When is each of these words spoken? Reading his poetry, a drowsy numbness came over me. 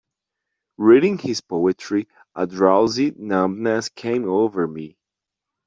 Reading 0.79 1.19
his 1.19 1.41
poetry, 1.41 2.07
a 2.33 2.47
drowsy 2.47 3.13
numbness 3.15 3.89
came 3.89 4.27
over 4.27 4.65
me. 4.67 4.97